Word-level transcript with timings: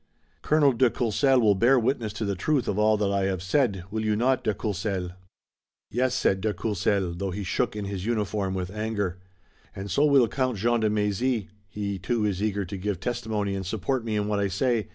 Colonel 0.41 0.71
de 0.71 0.89
Courcelles 0.89 1.41
will 1.43 1.53
bear 1.53 1.77
witness 1.77 2.11
to 2.13 2.25
the 2.25 2.33
truth 2.33 2.67
of 2.67 2.79
all 2.79 2.97
that 2.97 3.11
I 3.11 3.25
have 3.25 3.43
said, 3.43 3.83
will 3.91 4.03
you 4.03 4.15
not, 4.15 4.43
de 4.43 4.55
Courcelles?" 4.55 5.11
"Yes," 5.91 6.15
said 6.15 6.41
de 6.41 6.55
Courcelles, 6.55 7.17
though 7.17 7.29
he 7.29 7.43
shook 7.43 7.75
in 7.75 7.85
his 7.85 8.03
uniform 8.03 8.55
with 8.55 8.71
anger. 8.71 9.19
"And 9.75 9.91
so 9.91 10.07
will 10.07 10.27
Count 10.27 10.57
Jean 10.57 10.79
de 10.79 10.89
Mézy. 10.89 11.49
He 11.67 11.99
too 11.99 12.25
is 12.25 12.41
eager 12.41 12.65
to 12.65 12.77
give 12.77 12.99
testimony 12.99 13.53
and 13.53 13.63
support 13.63 14.03
me 14.03 14.15
in 14.15 14.27
what 14.27 14.39
I 14.39 14.47
say. 14.47 14.87